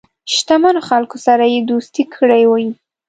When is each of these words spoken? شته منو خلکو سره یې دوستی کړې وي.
شته 0.33 0.53
منو 0.63 0.81
خلکو 0.89 1.17
سره 1.25 1.43
یې 1.53 1.59
دوستی 1.71 2.03
کړې 2.15 2.43
وي. 2.51 2.69